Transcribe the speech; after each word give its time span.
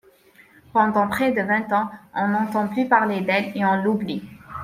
Pendant 0.73 1.07
près 1.07 1.31
de 1.31 1.43
vingt 1.43 1.71
ans, 1.73 1.87
on 2.15 2.29
n’entend 2.29 2.67
plus 2.67 2.87
parler 2.89 3.21
d’elle 3.21 3.51
et 3.53 3.63
on 3.63 3.83
l’oublie. 3.83 4.23